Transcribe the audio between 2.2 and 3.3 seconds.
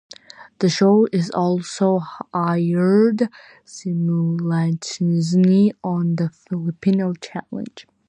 aired